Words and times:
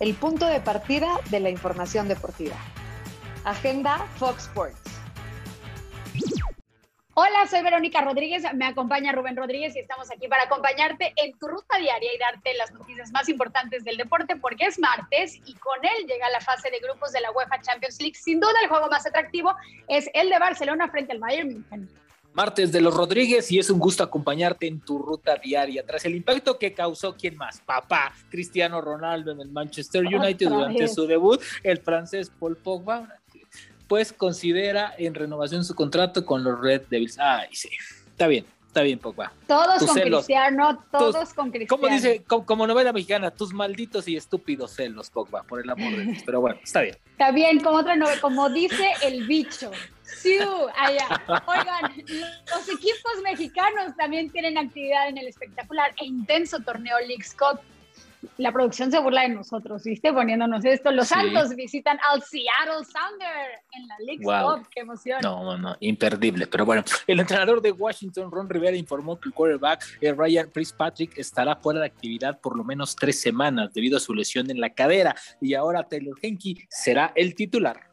el 0.00 0.14
punto 0.14 0.46
de 0.46 0.60
partida 0.60 1.20
de 1.30 1.40
la 1.40 1.50
información 1.50 2.08
deportiva. 2.08 2.56
Agenda 3.44 3.98
Fox 4.16 4.44
Sports. 4.44 4.80
Hola, 7.14 7.48
soy 7.50 7.62
Verónica 7.62 8.00
Rodríguez, 8.00 8.44
me 8.54 8.64
acompaña 8.64 9.10
Rubén 9.10 9.36
Rodríguez 9.36 9.74
y 9.74 9.80
estamos 9.80 10.08
aquí 10.08 10.28
para 10.28 10.44
acompañarte 10.44 11.12
en 11.16 11.36
tu 11.36 11.48
ruta 11.48 11.76
diaria 11.76 12.14
y 12.14 12.18
darte 12.18 12.54
las 12.54 12.70
noticias 12.70 13.10
más 13.10 13.28
importantes 13.28 13.82
del 13.82 13.96
deporte 13.96 14.36
porque 14.36 14.66
es 14.66 14.78
martes 14.78 15.34
y 15.44 15.54
con 15.54 15.84
él 15.84 16.06
llega 16.06 16.30
la 16.30 16.40
fase 16.40 16.70
de 16.70 16.78
grupos 16.78 17.10
de 17.10 17.20
la 17.20 17.32
UEFA 17.32 17.60
Champions 17.60 18.00
League. 18.00 18.14
Sin 18.14 18.38
duda 18.38 18.52
el 18.62 18.68
juego 18.68 18.86
más 18.88 19.04
atractivo 19.04 19.52
es 19.88 20.08
el 20.14 20.30
de 20.30 20.38
Barcelona 20.38 20.88
frente 20.90 21.10
al 21.10 21.18
Bayern 21.18 21.48
München. 21.48 21.88
Martes 22.38 22.70
de 22.70 22.80
los 22.80 22.94
Rodríguez 22.94 23.50
y 23.50 23.58
es 23.58 23.68
un 23.68 23.80
gusto 23.80 24.04
acompañarte 24.04 24.68
en 24.68 24.78
tu 24.78 24.96
ruta 25.00 25.34
diaria. 25.42 25.84
Tras 25.84 26.04
el 26.04 26.14
impacto 26.14 26.56
que 26.56 26.72
causó, 26.72 27.16
¿quién 27.16 27.36
más? 27.36 27.60
Papá, 27.66 28.12
Cristiano 28.30 28.80
Ronaldo 28.80 29.32
en 29.32 29.40
el 29.40 29.50
Manchester 29.50 30.06
United 30.06 30.48
durante 30.48 30.86
su 30.86 31.04
debut, 31.08 31.42
el 31.64 31.78
francés 31.78 32.30
Paul 32.38 32.56
Pogba, 32.56 33.12
pues 33.88 34.12
considera 34.12 34.94
en 34.96 35.14
renovación 35.14 35.64
su 35.64 35.74
contrato 35.74 36.24
con 36.24 36.44
los 36.44 36.60
Red 36.60 36.82
Devils. 36.88 37.18
Ay, 37.18 37.48
sí, 37.50 37.70
está 38.08 38.28
bien, 38.28 38.44
está 38.68 38.82
bien, 38.82 39.00
Pogba. 39.00 39.32
Todos 39.48 39.84
con 39.84 39.96
Cristiano, 40.00 40.84
todos 40.92 41.34
con 41.34 41.50
Cristiano. 41.50 41.82
Como 41.82 41.92
dice, 41.92 42.22
como, 42.24 42.68
novela 42.68 42.92
mexicana, 42.92 43.32
tus 43.32 43.52
malditos 43.52 44.06
y 44.06 44.14
estúpidos 44.14 44.76
celos, 44.76 45.10
Pogba, 45.10 45.42
por 45.42 45.60
el 45.60 45.68
amor 45.68 45.96
de 45.96 46.04
Dios. 46.04 46.22
Pero 46.24 46.40
bueno, 46.40 46.60
está 46.62 46.82
bien. 46.82 46.96
Está 47.10 47.32
bien, 47.32 47.58
como 47.58 47.78
otra 47.78 47.96
novela, 47.96 48.20
como 48.20 48.48
dice 48.48 48.92
el 49.02 49.26
bicho. 49.26 49.72
Sí, 50.20 50.38
allá. 50.76 51.06
Oigan, 51.46 51.96
los 52.50 52.68
equipos 52.68 53.12
mexicanos 53.22 53.96
también 53.96 54.30
tienen 54.30 54.58
actividad 54.58 55.08
en 55.08 55.18
el 55.18 55.28
espectacular 55.28 55.92
e 56.00 56.06
intenso 56.06 56.58
torneo 56.60 56.98
League 57.00 57.24
Cup. 57.38 57.60
La 58.36 58.52
producción 58.52 58.90
se 58.90 58.98
burla 58.98 59.22
de 59.22 59.28
nosotros, 59.28 59.84
¿viste? 59.84 60.12
Poniéndonos 60.12 60.64
esto. 60.64 60.90
Los 60.90 61.08
Santos 61.08 61.54
visitan 61.54 61.98
al 62.10 62.20
Seattle 62.22 62.84
Sounder 62.84 63.62
en 63.72 63.86
la 63.86 63.94
League 64.00 64.24
Cup. 64.24 64.68
¡Qué 64.74 64.80
emoción! 64.80 65.20
No, 65.22 65.44
no, 65.44 65.56
no, 65.56 65.76
imperdible. 65.80 66.48
Pero 66.48 66.64
bueno, 66.64 66.82
el 67.06 67.20
entrenador 67.20 67.62
de 67.62 67.70
Washington, 67.70 68.30
Ron 68.30 68.48
Rivera, 68.48 68.76
informó 68.76 69.20
que 69.20 69.28
el 69.28 69.34
quarterback 69.34 69.84
eh, 70.00 70.12
Ryan 70.12 70.50
Fitzpatrick 70.52 71.16
estará 71.16 71.54
fuera 71.56 71.80
de 71.80 71.86
actividad 71.86 72.40
por 72.40 72.56
lo 72.56 72.64
menos 72.64 72.96
tres 72.96 73.20
semanas 73.20 73.72
debido 73.72 73.96
a 73.96 74.00
su 74.00 74.12
lesión 74.12 74.50
en 74.50 74.60
la 74.60 74.70
cadera 74.70 75.14
y 75.40 75.54
ahora 75.54 75.84
Taylor 75.84 76.18
Henke 76.20 76.66
será 76.68 77.12
el 77.14 77.36
titular. 77.36 77.87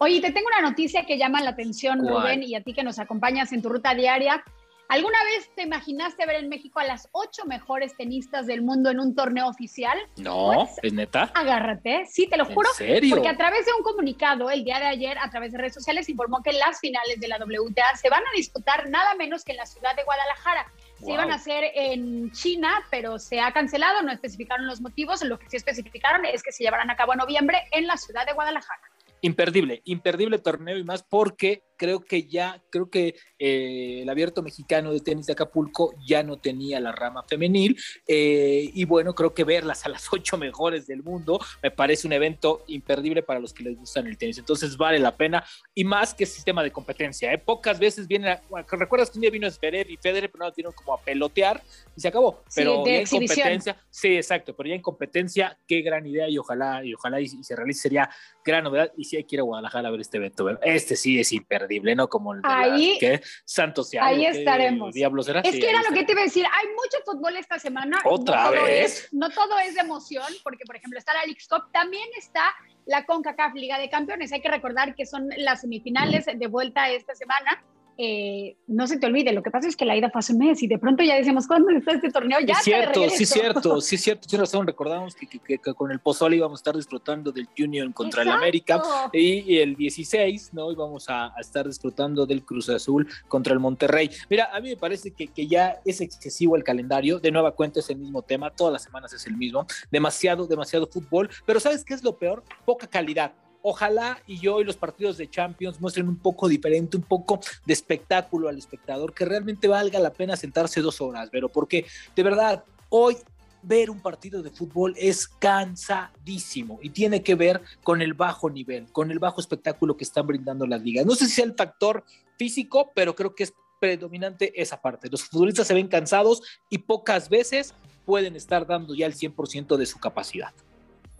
Oye, 0.00 0.20
te 0.20 0.30
tengo 0.30 0.46
una 0.46 0.68
noticia 0.68 1.04
que 1.04 1.18
llama 1.18 1.42
la 1.42 1.50
atención, 1.50 2.06
Rubén, 2.06 2.44
y 2.44 2.54
a 2.54 2.62
ti 2.62 2.72
que 2.72 2.84
nos 2.84 3.00
acompañas 3.00 3.52
en 3.52 3.62
tu 3.62 3.68
ruta 3.68 3.94
diaria. 3.94 4.44
¿Alguna 4.88 5.22
vez 5.24 5.50
te 5.54 5.64
imaginaste 5.64 6.24
ver 6.24 6.36
en 6.36 6.48
México 6.48 6.78
a 6.78 6.84
las 6.84 7.08
ocho 7.12 7.44
mejores 7.44 7.94
tenistas 7.96 8.46
del 8.46 8.62
mundo 8.62 8.90
en 8.90 9.00
un 9.00 9.14
torneo 9.14 9.48
oficial? 9.48 9.98
No, 10.16 10.52
pues, 10.54 10.78
¿es 10.82 10.92
neta? 10.94 11.30
Agárrate, 11.34 12.06
sí, 12.06 12.26
te 12.26 12.38
lo 12.38 12.46
juro. 12.46 12.70
¿En 12.70 12.76
serio? 12.76 13.16
Porque 13.16 13.28
a 13.28 13.36
través 13.36 13.66
de 13.66 13.72
un 13.76 13.82
comunicado 13.82 14.48
el 14.50 14.64
día 14.64 14.78
de 14.78 14.86
ayer, 14.86 15.18
a 15.18 15.28
través 15.30 15.52
de 15.52 15.58
redes 15.58 15.74
sociales, 15.74 16.08
informó 16.08 16.42
que 16.42 16.52
las 16.52 16.78
finales 16.78 17.20
de 17.20 17.28
la 17.28 17.36
WTA 17.36 17.96
se 17.96 18.08
van 18.08 18.22
a 18.22 18.36
disputar 18.36 18.88
nada 18.88 19.14
menos 19.16 19.44
que 19.44 19.52
en 19.52 19.58
la 19.58 19.66
ciudad 19.66 19.94
de 19.96 20.04
Guadalajara. 20.04 20.72
Se 21.04 21.12
iban 21.12 21.32
a 21.32 21.34
hacer 21.34 21.64
en 21.74 22.30
China, 22.32 22.82
pero 22.90 23.18
se 23.18 23.40
ha 23.40 23.52
cancelado, 23.52 24.02
no 24.02 24.10
especificaron 24.10 24.66
los 24.66 24.80
motivos. 24.80 25.22
Lo 25.22 25.38
que 25.38 25.50
sí 25.50 25.56
especificaron 25.56 26.24
es 26.24 26.42
que 26.42 26.52
se 26.52 26.64
llevarán 26.64 26.90
a 26.90 26.96
cabo 26.96 27.12
en 27.12 27.18
noviembre 27.18 27.58
en 27.72 27.86
la 27.86 27.96
ciudad 27.96 28.24
de 28.26 28.32
Guadalajara 28.32 28.87
imperdible, 29.20 29.82
imperdible 29.84 30.38
torneo 30.38 30.76
y 30.78 30.84
más 30.84 31.02
porque 31.02 31.62
creo 31.78 32.00
que 32.00 32.24
ya, 32.24 32.62
creo 32.70 32.90
que 32.90 33.14
eh, 33.38 34.00
el 34.02 34.10
abierto 34.10 34.42
mexicano 34.42 34.92
de 34.92 35.00
tenis 35.00 35.26
de 35.26 35.32
Acapulco 35.32 35.94
ya 36.06 36.22
no 36.22 36.36
tenía 36.36 36.80
la 36.80 36.92
rama 36.92 37.22
femenil 37.22 37.78
eh, 38.06 38.70
y 38.74 38.84
bueno, 38.84 39.14
creo 39.14 39.32
que 39.32 39.44
verlas 39.44 39.86
a 39.86 39.88
las 39.88 40.06
ocho 40.12 40.36
mejores 40.36 40.86
del 40.86 41.02
mundo 41.02 41.40
me 41.62 41.70
parece 41.70 42.06
un 42.06 42.12
evento 42.12 42.64
imperdible 42.66 43.22
para 43.22 43.40
los 43.40 43.54
que 43.54 43.62
les 43.62 43.76
gustan 43.76 44.06
el 44.06 44.18
tenis, 44.18 44.36
entonces 44.38 44.76
vale 44.76 44.98
la 44.98 45.16
pena 45.16 45.44
y 45.74 45.84
más 45.84 46.12
que 46.12 46.26
sistema 46.26 46.62
de 46.62 46.72
competencia, 46.72 47.32
¿eh? 47.32 47.38
pocas 47.38 47.78
veces 47.78 48.06
vienen, 48.08 48.30
a, 48.30 48.42
recuerdas 48.72 49.10
que 49.10 49.18
un 49.18 49.22
día 49.22 49.30
vino 49.30 49.48
Zverev 49.48 49.88
y 49.88 49.96
Federer, 49.96 50.30
pero 50.30 50.44
no 50.44 50.52
tienen 50.52 50.72
como 50.72 50.94
a 50.94 51.00
pelotear 51.00 51.62
y 51.96 52.00
se 52.00 52.08
acabó, 52.08 52.42
pero 52.54 52.84
ya 52.84 52.98
en 52.98 53.06
competencia, 53.06 53.76
sí, 53.88 54.16
exacto, 54.16 54.54
pero 54.54 54.68
ya 54.68 54.74
en 54.74 54.82
competencia, 54.82 55.56
qué 55.66 55.80
gran 55.80 56.04
idea 56.06 56.28
y 56.28 56.38
ojalá, 56.38 56.84
y 56.84 56.92
ojalá 56.92 57.20
y, 57.20 57.28
se 57.28 57.54
realice, 57.54 57.82
sería 57.82 58.10
gran 58.44 58.64
novedad 58.64 58.92
y 58.96 59.04
si 59.04 59.16
hay 59.16 59.24
que 59.24 59.36
ir 59.36 59.40
a 59.40 59.44
Guadalajara 59.44 59.88
a 59.88 59.90
ver 59.92 60.00
este 60.00 60.16
evento, 60.16 60.48
este 60.62 60.96
sí 60.96 61.20
es 61.20 61.32
imperdible 61.32 61.67
¿no? 61.94 62.08
Como 62.08 62.34
el 62.34 62.42
de 62.42 62.48
ahí, 62.48 62.98
Santos 63.44 63.90
Ahí 64.00 64.26
estaremos. 64.26 64.94
Diablos 64.94 65.28
era? 65.28 65.40
Es 65.40 65.52
que 65.58 65.68
era 65.68 65.82
lo 65.82 65.94
que 65.94 66.04
te 66.04 66.12
iba 66.12 66.22
a 66.22 66.24
decir. 66.24 66.44
Hay 66.44 66.66
mucho 66.68 66.98
fútbol 67.04 67.36
esta 67.36 67.58
semana. 67.58 67.98
¿Otra 68.04 68.50
vez? 68.50 69.08
no 69.12 69.30
todo 69.30 69.58
es 69.58 69.74
de 69.74 69.80
emoción, 69.80 70.26
porque, 70.42 70.64
por 70.64 70.76
ejemplo, 70.76 70.98
está 70.98 71.14
la 71.14 71.24
League 71.24 71.40
Cup. 71.48 71.70
También 71.72 72.08
está 72.16 72.54
la 72.86 73.04
CONCACAF 73.04 73.54
Liga 73.54 73.78
de 73.78 73.88
Campeones. 73.90 74.32
Hay 74.32 74.40
que 74.40 74.50
recordar 74.50 74.94
que 74.94 75.06
son 75.06 75.28
las 75.36 75.60
semifinales 75.60 76.26
de 76.26 76.46
vuelta 76.46 76.90
esta 76.90 77.14
semana. 77.14 77.62
Eh, 78.00 78.56
no 78.68 78.86
se 78.86 78.96
te 78.96 79.06
olvide, 79.06 79.32
lo 79.32 79.42
que 79.42 79.50
pasa 79.50 79.66
es 79.66 79.74
que 79.74 79.84
la 79.84 79.96
ida 79.96 80.08
fue 80.08 80.20
hace 80.20 80.32
un 80.32 80.38
mes 80.38 80.62
y 80.62 80.68
de 80.68 80.78
pronto 80.78 81.02
ya 81.02 81.16
decimos, 81.16 81.48
¿cuándo 81.48 81.68
está 81.70 81.94
este 81.94 82.12
torneo? 82.12 82.38
Ya 82.38 82.54
es 82.54 82.62
cierto, 82.62 83.02
sí 83.10 83.24
es 83.24 83.28
cierto, 83.28 83.80
sí 83.80 83.96
es 83.96 84.02
cierto, 84.02 84.28
tienes 84.28 84.48
razón, 84.48 84.68
recordamos 84.68 85.16
que, 85.16 85.26
que, 85.26 85.58
con 85.58 85.90
el 85.90 85.98
Pozole 85.98 86.36
íbamos 86.36 86.60
a 86.60 86.60
estar 86.60 86.76
disfrutando 86.76 87.32
del 87.32 87.48
Union 87.58 87.92
contra 87.92 88.22
el 88.22 88.28
América 88.28 88.80
y, 89.12 89.58
el 89.58 89.74
16, 89.74 90.54
¿no? 90.54 90.70
Íbamos 90.70 91.10
a, 91.10 91.36
a, 91.36 91.40
estar 91.40 91.66
disfrutando 91.66 92.24
del 92.24 92.44
Cruz 92.44 92.68
Azul 92.68 93.08
contra 93.26 93.52
el 93.52 93.58
Monterrey. 93.58 94.08
Mira, 94.30 94.48
a 94.54 94.60
mí 94.60 94.68
me 94.68 94.76
parece 94.76 95.10
que, 95.10 95.26
que 95.26 95.48
ya 95.48 95.80
es 95.84 96.00
excesivo 96.00 96.54
el 96.54 96.62
calendario, 96.62 97.18
de 97.18 97.32
nueva 97.32 97.56
cuenta 97.56 97.80
es 97.80 97.90
el 97.90 97.96
mismo 97.96 98.22
tema, 98.22 98.50
todas 98.50 98.72
las 98.72 98.84
semanas 98.84 99.12
es 99.12 99.26
el 99.26 99.36
mismo, 99.36 99.66
demasiado, 99.90 100.46
demasiado 100.46 100.86
fútbol, 100.86 101.28
pero 101.44 101.58
¿sabes 101.58 101.84
qué 101.84 101.94
es 101.94 102.04
lo 102.04 102.16
peor? 102.16 102.44
Poca 102.64 102.86
calidad 102.86 103.32
ojalá 103.62 104.18
y 104.26 104.38
yo 104.38 104.60
y 104.60 104.64
los 104.64 104.76
partidos 104.76 105.16
de 105.16 105.28
Champions 105.28 105.80
muestren 105.80 106.08
un 106.08 106.16
poco 106.16 106.48
diferente, 106.48 106.96
un 106.96 107.02
poco 107.02 107.40
de 107.66 107.72
espectáculo 107.72 108.48
al 108.48 108.58
espectador, 108.58 109.12
que 109.12 109.24
realmente 109.24 109.68
valga 109.68 109.98
la 109.98 110.12
pena 110.12 110.36
sentarse 110.36 110.80
dos 110.80 111.00
horas, 111.00 111.28
pero 111.30 111.48
porque 111.48 111.86
de 112.14 112.22
verdad 112.22 112.64
hoy 112.90 113.16
ver 113.62 113.90
un 113.90 114.00
partido 114.00 114.42
de 114.42 114.50
fútbol 114.50 114.94
es 114.96 115.26
cansadísimo 115.26 116.78
y 116.82 116.90
tiene 116.90 117.22
que 117.22 117.34
ver 117.34 117.60
con 117.82 118.00
el 118.00 118.14
bajo 118.14 118.48
nivel, 118.50 118.90
con 118.92 119.10
el 119.10 119.18
bajo 119.18 119.40
espectáculo 119.40 119.96
que 119.96 120.04
están 120.04 120.26
brindando 120.26 120.66
las 120.66 120.82
ligas. 120.82 121.06
No 121.06 121.14
sé 121.14 121.26
si 121.26 121.32
sea 121.32 121.44
el 121.44 121.54
factor 121.54 122.04
físico, 122.36 122.92
pero 122.94 123.14
creo 123.14 123.34
que 123.34 123.44
es 123.44 123.54
predominante 123.80 124.52
esa 124.60 124.80
parte. 124.80 125.08
Los 125.10 125.24
futbolistas 125.24 125.66
se 125.66 125.74
ven 125.74 125.88
cansados 125.88 126.42
y 126.68 126.78
pocas 126.78 127.28
veces 127.28 127.74
pueden 128.04 128.36
estar 128.36 128.66
dando 128.66 128.94
ya 128.94 129.06
el 129.06 129.14
100% 129.14 129.76
de 129.76 129.86
su 129.86 129.98
capacidad. 129.98 130.52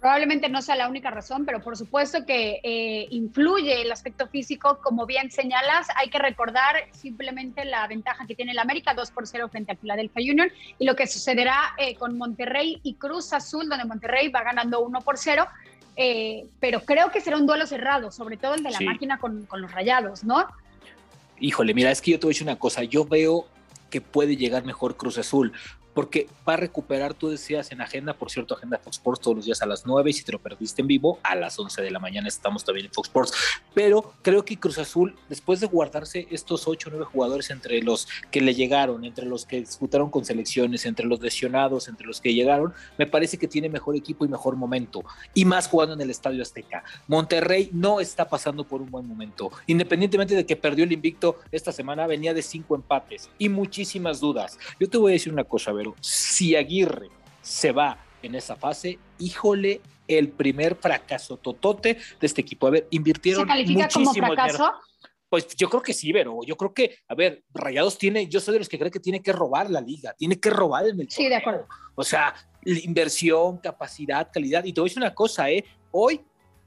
Probablemente 0.00 0.48
no 0.48 0.62
sea 0.62 0.76
la 0.76 0.88
única 0.88 1.10
razón, 1.10 1.44
pero 1.44 1.60
por 1.60 1.76
supuesto 1.76 2.24
que 2.24 2.60
eh, 2.62 3.08
influye 3.10 3.82
el 3.82 3.90
aspecto 3.90 4.28
físico. 4.28 4.78
Como 4.80 5.06
bien 5.06 5.32
señalas, 5.32 5.88
hay 5.96 6.08
que 6.08 6.18
recordar 6.20 6.76
simplemente 6.92 7.64
la 7.64 7.84
ventaja 7.88 8.24
que 8.26 8.36
tiene 8.36 8.52
el 8.52 8.60
América 8.60 8.94
2 8.94 9.10
por 9.10 9.26
0 9.26 9.48
frente 9.48 9.72
al 9.72 9.78
Philadelphia 9.78 10.32
Union 10.32 10.52
y 10.78 10.84
lo 10.84 10.94
que 10.94 11.08
sucederá 11.08 11.74
eh, 11.78 11.96
con 11.96 12.16
Monterrey 12.16 12.78
y 12.84 12.94
Cruz 12.94 13.32
Azul, 13.32 13.68
donde 13.68 13.84
Monterrey 13.86 14.28
va 14.28 14.44
ganando 14.44 14.80
1 14.80 15.00
por 15.00 15.18
0. 15.18 15.46
Eh, 15.96 16.46
pero 16.60 16.80
creo 16.84 17.10
que 17.10 17.20
será 17.20 17.36
un 17.36 17.46
duelo 17.46 17.66
cerrado, 17.66 18.12
sobre 18.12 18.36
todo 18.36 18.54
el 18.54 18.62
de 18.62 18.70
la 18.70 18.80
máquina 18.80 19.18
con, 19.18 19.46
con 19.46 19.60
los 19.60 19.72
rayados, 19.72 20.22
¿no? 20.22 20.46
Híjole, 21.40 21.74
mira, 21.74 21.90
es 21.90 22.00
que 22.00 22.12
yo 22.12 22.20
te 22.20 22.26
voy 22.26 22.30
a 22.30 22.34
decir 22.34 22.46
una 22.46 22.56
cosa. 22.56 22.84
Yo 22.84 23.04
veo 23.04 23.48
que 23.90 24.00
puede 24.00 24.36
llegar 24.36 24.64
mejor 24.64 24.96
Cruz 24.96 25.18
Azul 25.18 25.52
porque 25.98 26.28
va 26.48 26.52
a 26.54 26.56
recuperar, 26.56 27.12
tú 27.12 27.28
decías 27.28 27.72
en 27.72 27.80
agenda, 27.80 28.12
por 28.12 28.30
cierto, 28.30 28.54
agenda 28.54 28.78
Fox 28.78 28.98
Sports 28.98 29.20
todos 29.20 29.38
los 29.38 29.46
días 29.46 29.62
a 29.62 29.66
las 29.66 29.84
9 29.84 30.08
y 30.08 30.12
si 30.12 30.22
te 30.22 30.30
lo 30.30 30.38
perdiste 30.38 30.80
en 30.80 30.86
vivo, 30.86 31.18
a 31.24 31.34
las 31.34 31.58
11 31.58 31.82
de 31.82 31.90
la 31.90 31.98
mañana 31.98 32.28
estamos 32.28 32.64
también 32.64 32.86
en 32.86 32.92
Fox 32.92 33.08
Sports. 33.08 33.32
Pero 33.74 34.14
creo 34.22 34.44
que 34.44 34.56
Cruz 34.60 34.78
Azul, 34.78 35.16
después 35.28 35.58
de 35.58 35.66
guardarse 35.66 36.28
estos 36.30 36.68
8 36.68 36.88
o 36.88 36.92
9 36.92 37.04
jugadores 37.06 37.50
entre 37.50 37.82
los 37.82 38.06
que 38.30 38.40
le 38.40 38.54
llegaron, 38.54 39.04
entre 39.04 39.26
los 39.26 39.44
que 39.44 39.58
disputaron 39.58 40.08
con 40.08 40.24
selecciones, 40.24 40.86
entre 40.86 41.04
los 41.04 41.20
lesionados, 41.20 41.88
entre 41.88 42.06
los 42.06 42.20
que 42.20 42.32
llegaron, 42.32 42.72
me 42.96 43.08
parece 43.08 43.36
que 43.36 43.48
tiene 43.48 43.68
mejor 43.68 43.96
equipo 43.96 44.24
y 44.24 44.28
mejor 44.28 44.54
momento. 44.54 45.04
Y 45.34 45.46
más 45.46 45.66
jugando 45.66 45.94
en 45.94 46.00
el 46.00 46.10
Estadio 46.10 46.42
Azteca. 46.42 46.84
Monterrey 47.08 47.70
no 47.72 47.98
está 47.98 48.28
pasando 48.28 48.62
por 48.62 48.80
un 48.82 48.88
buen 48.92 49.04
momento. 49.04 49.50
Independientemente 49.66 50.36
de 50.36 50.46
que 50.46 50.54
perdió 50.54 50.84
el 50.84 50.92
invicto 50.92 51.40
esta 51.50 51.72
semana, 51.72 52.06
venía 52.06 52.32
de 52.34 52.42
5 52.42 52.76
empates 52.76 53.28
y 53.36 53.48
muchísimas 53.48 54.20
dudas. 54.20 54.60
Yo 54.78 54.88
te 54.88 54.96
voy 54.96 55.10
a 55.10 55.14
decir 55.14 55.32
una 55.32 55.42
cosa, 55.42 55.72
ver 55.72 55.87
si 56.00 56.56
Aguirre 56.56 57.10
se 57.42 57.72
va 57.72 57.98
en 58.22 58.34
esa 58.34 58.56
fase, 58.56 58.98
híjole, 59.18 59.80
el 60.06 60.30
primer 60.30 60.74
fracaso 60.74 61.36
totote 61.36 61.98
de 62.20 62.26
este 62.26 62.40
equipo. 62.40 62.66
A 62.66 62.70
ver, 62.70 62.86
invirtieron 62.90 63.44
¿Se 63.44 63.48
califica 63.48 63.82
muchísimo 63.82 64.12
como 64.12 64.34
fracaso? 64.34 64.72
Pues 65.28 65.54
yo 65.56 65.68
creo 65.68 65.82
que 65.82 65.92
sí, 65.92 66.10
pero 66.10 66.40
yo 66.44 66.56
creo 66.56 66.72
que, 66.72 66.96
a 67.06 67.14
ver, 67.14 67.44
Rayados 67.52 67.98
tiene, 67.98 68.26
yo 68.28 68.40
soy 68.40 68.54
de 68.54 68.60
los 68.60 68.68
que 68.68 68.78
cree 68.78 68.90
que 68.90 68.98
tiene 68.98 69.20
que 69.20 69.32
robar 69.32 69.68
la 69.68 69.80
liga, 69.80 70.14
tiene 70.16 70.40
que 70.40 70.48
robar 70.48 70.86
el 70.86 70.94
mercado. 70.94 71.16
Sí, 71.16 71.28
de 71.28 71.36
acuerdo. 71.36 71.66
O 71.94 72.02
sea, 72.02 72.34
inversión, 72.64 73.58
capacidad, 73.58 74.30
calidad. 74.32 74.64
Y 74.64 74.72
te 74.72 74.80
voy 74.80 74.88
a 74.88 74.90
decir 74.90 75.02
una 75.02 75.14
cosa, 75.14 75.50
¿eh? 75.50 75.64
Hoy 75.90 76.22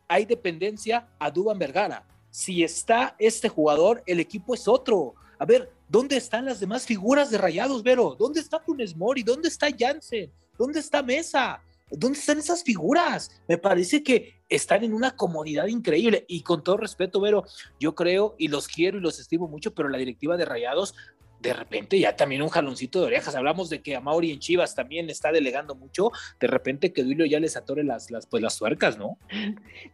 hay 0.07 0.25
dependencia 0.25 1.07
a 1.17 1.31
Duban 1.31 1.57
Vergara. 1.57 2.06
Si 2.29 2.63
está 2.63 3.15
este 3.17 3.50
jugador, 3.50 4.03
el 4.06 4.19
equipo 4.19 4.53
es 4.53 4.67
otro. 4.67 5.15
A 5.41 5.45
ver, 5.45 5.71
¿dónde 5.89 6.17
están 6.17 6.45
las 6.45 6.59
demás 6.59 6.85
figuras 6.85 7.31
de 7.31 7.39
Rayados, 7.39 7.81
Vero? 7.81 8.15
¿Dónde 8.15 8.39
está 8.39 8.59
Funes 8.59 8.95
Mori? 8.95 9.23
¿Dónde 9.23 9.47
está 9.47 9.69
Jansen? 9.75 10.31
¿Dónde 10.55 10.79
está 10.79 11.01
Mesa? 11.01 11.63
¿Dónde 11.89 12.19
están 12.19 12.38
esas 12.38 12.63
figuras? 12.63 13.41
Me 13.47 13.57
parece 13.57 14.03
que 14.03 14.35
están 14.47 14.83
en 14.83 14.93
una 14.93 15.15
comodidad 15.15 15.65
increíble. 15.65 16.25
Y 16.27 16.43
con 16.43 16.63
todo 16.63 16.77
respeto, 16.77 17.19
Vero, 17.19 17.43
yo 17.79 17.95
creo 17.95 18.35
y 18.38 18.49
los 18.49 18.67
quiero 18.67 18.99
y 18.99 19.01
los 19.01 19.19
estimo 19.19 19.47
mucho, 19.47 19.73
pero 19.73 19.89
la 19.89 19.97
directiva 19.97 20.38
de 20.38 20.45
Rayados, 20.45 20.93
de 21.39 21.53
repente 21.53 21.99
ya 21.99 22.15
también 22.15 22.43
un 22.43 22.49
jaloncito 22.49 22.99
de 22.99 23.07
orejas. 23.07 23.33
Hablamos 23.33 23.71
de 23.71 23.81
que 23.81 23.95
a 23.95 23.99
Mauri 23.99 24.31
en 24.31 24.38
Chivas 24.38 24.75
también 24.75 25.09
está 25.09 25.31
delegando 25.31 25.73
mucho. 25.73 26.11
De 26.39 26.45
repente 26.45 26.93
que 26.93 27.03
Duilio 27.03 27.25
ya 27.25 27.39
les 27.39 27.57
atore 27.57 27.83
las, 27.83 28.11
las, 28.11 28.27
pues, 28.27 28.43
las 28.43 28.59
tuercas, 28.59 28.95
¿no? 28.95 29.17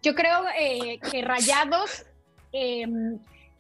Yo 0.04 0.14
creo 0.14 0.44
eh, 0.60 1.00
que 1.10 1.22
Rayados. 1.22 2.04
Em, 2.52 3.18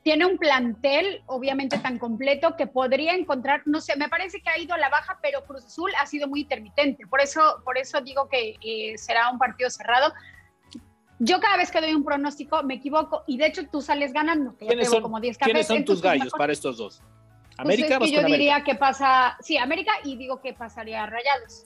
tiene 0.08 0.26
un 0.26 0.38
plantel 0.38 1.22
obviamente 1.26 1.80
tan 1.80 1.98
completo 2.00 2.56
que 2.56 2.66
podría 2.66 3.14
encontrar, 3.14 3.64
no 3.66 3.82
sé, 3.82 3.98
me 3.98 4.08
parece 4.08 4.40
que 4.40 4.50
ha 4.50 4.58
ido 4.58 4.74
a 4.74 4.78
la 4.78 4.88
baja, 4.88 5.20
pero 5.22 5.44
Cruz 5.44 5.66
Azul 5.66 5.92
ha 6.00 6.06
sido 6.06 6.30
muy 6.30 6.40
intermitente. 6.40 7.06
Por 7.08 7.20
eso, 7.20 7.42
por 7.66 7.78
eso 7.78 8.00
digo 8.00 8.30
que 8.30 8.56
eh, 8.62 8.98
será 8.98 9.30
un 9.30 9.38
partido 9.38 9.70
cerrado. 9.70 10.14
Yo 11.20 11.42
cada 11.42 11.58
vez 11.58 11.72
que 11.72 11.82
doy 11.82 11.94
un 11.94 12.06
pronóstico 12.06 12.64
me 12.64 12.76
equivoco 12.76 13.26
y 13.28 13.38
de 13.38 13.48
hecho 13.48 13.68
tú 13.68 13.82
sales 13.82 14.14
ganando. 14.14 14.56
¿Quiénes, 14.56 14.90
son, 14.90 15.02
como 15.02 15.20
10 15.20 15.40
¿Quiénes 15.40 15.68
son 15.68 15.84
tus 15.84 16.02
gallos 16.02 16.32
para 16.32 16.54
estos 16.54 16.78
dos? 16.78 17.02
Pues 17.02 17.60
América. 17.60 18.00
Pues 18.00 18.10
yo 18.10 18.24
diría 18.24 18.64
que 18.64 18.76
pasa, 18.76 19.36
sí, 19.42 19.58
América 19.58 19.92
y 20.06 20.16
digo 20.16 20.40
que 20.40 20.54
pasaría 20.54 21.04
a 21.04 21.08
Rayados. 21.08 21.66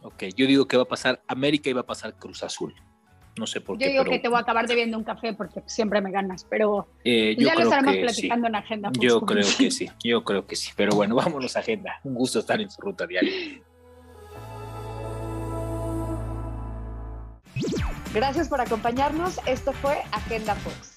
Ok, 0.00 0.22
yo 0.34 0.46
digo 0.46 0.66
que 0.66 0.78
va 0.78 0.84
a 0.84 0.88
pasar 0.88 1.22
América 1.28 1.68
y 1.68 1.74
va 1.74 1.82
a 1.82 1.86
pasar 1.86 2.16
Cruz 2.16 2.42
Azul. 2.42 2.74
No 3.36 3.46
sé 3.46 3.60
por 3.60 3.78
qué. 3.78 3.86
Yo 3.86 3.90
digo 3.90 4.04
que 4.04 4.18
te 4.18 4.28
voy 4.28 4.38
a 4.38 4.40
acabar 4.40 4.68
debiendo 4.68 4.96
un 4.96 5.04
café 5.04 5.34
porque 5.34 5.62
siempre 5.66 6.00
me 6.00 6.10
ganas, 6.10 6.46
pero 6.48 6.86
eh, 7.04 7.34
ya 7.38 7.54
lo 7.54 7.62
estaremos 7.62 7.96
platicando 7.96 8.46
en 8.46 8.54
agenda. 8.54 8.90
Yo 8.98 9.20
creo 9.22 9.46
que 9.58 9.70
sí, 9.70 9.90
yo 10.02 10.22
creo 10.22 10.46
que 10.46 10.56
sí. 10.56 10.70
Pero 10.76 10.94
bueno, 10.94 11.14
vámonos 11.16 11.56
a 11.56 11.60
agenda. 11.60 12.00
Un 12.04 12.14
gusto 12.14 12.38
estar 12.38 12.60
en 12.60 12.70
su 12.70 12.80
ruta 12.80 13.06
diaria. 13.06 13.60
Gracias 18.14 18.48
por 18.48 18.60
acompañarnos. 18.60 19.40
Esto 19.46 19.72
fue 19.72 20.00
Agenda 20.12 20.54
Fox. 20.54 20.93